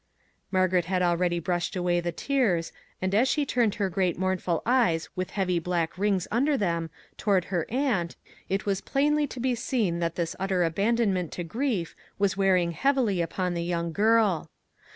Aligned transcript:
Margaret 0.49 0.85
had 0.85 1.03
already 1.03 1.37
brushed 1.37 1.75
away 1.75 1.99
the 1.99 2.11
tears, 2.11 2.71
and 3.03 3.13
as 3.13 3.27
she 3.27 3.45
turned 3.45 3.75
her 3.75 3.87
great 3.87 4.17
mournful 4.17 4.63
eyes 4.65 5.07
with 5.15 5.29
heavy 5.29 5.59
black 5.59 5.95
rings 5.95 6.27
under 6.31 6.57
them 6.57 6.89
toward 7.17 7.45
her 7.53 7.67
aunt, 7.69 8.15
it 8.49 8.65
was 8.65 8.81
plainly 8.81 9.27
to 9.27 9.39
be 9.39 9.53
seen 9.53 9.99
that 9.99 10.15
this 10.15 10.35
utter 10.39 10.63
abandonment 10.63 11.31
to 11.33 11.43
grief 11.43 11.95
was 12.17 12.35
wearing 12.35 12.71
heavily 12.71 13.21
upon 13.21 13.53
the 13.53 13.63
young 13.63 13.91
girl. 13.91 14.49